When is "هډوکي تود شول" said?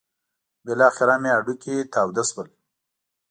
1.35-2.47